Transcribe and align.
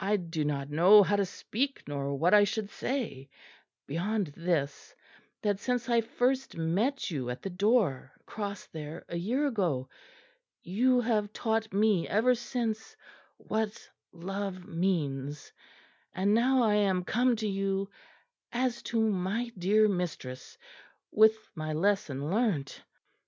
I 0.00 0.16
do 0.16 0.44
not 0.44 0.68
know 0.68 1.04
how 1.04 1.14
to 1.14 1.24
speak, 1.24 1.84
nor 1.86 2.16
what 2.16 2.34
I 2.34 2.42
should 2.42 2.70
say; 2.70 3.28
beyond 3.86 4.32
this, 4.36 4.96
that 5.42 5.60
since 5.60 5.88
I 5.88 6.00
first 6.00 6.56
met 6.56 7.08
you 7.08 7.30
at 7.30 7.40
the 7.40 7.50
door 7.50 8.10
across 8.18 8.66
there, 8.66 9.04
a 9.08 9.16
year 9.16 9.46
ago, 9.46 9.88
you 10.64 11.00
have 11.02 11.32
taught 11.32 11.72
me 11.72 12.08
ever 12.08 12.34
since 12.34 12.96
what 13.36 13.88
love 14.12 14.66
means; 14.66 15.52
and 16.12 16.34
now 16.34 16.64
I 16.64 16.74
am 16.74 17.04
come 17.04 17.36
to 17.36 17.46
you, 17.46 17.88
as 18.50 18.82
to 18.90 18.98
my 19.00 19.52
dear 19.56 19.86
mistress, 19.86 20.58
with 21.12 21.36
my 21.54 21.72
lesson 21.72 22.28
learnt." 22.28 22.82